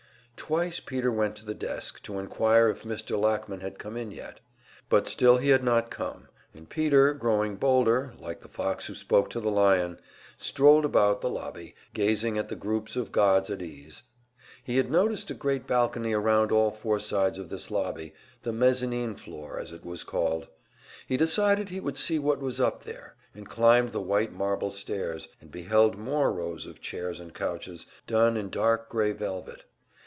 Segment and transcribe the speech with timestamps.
[0.37, 3.17] Twice Peter went to the desk, to inquire if Mr.
[3.17, 4.41] Lackman had come in yet;
[4.89, 9.29] but still he had not come; and Peter growing bolder, like the fox who spoke
[9.29, 9.97] to the lion
[10.35, 14.03] strolled about the lobby, gazing at the groups of gods at ease.
[14.61, 18.11] He had noticed a great balcony around all four sides of this lobby,
[18.43, 20.47] the "mezzanine floor," as it was called;
[21.07, 25.29] he decided he would see what was up there, and climbed the white marble stairs,
[25.39, 29.63] and beheld more rows of chairs and couches, done in dark grey velvet.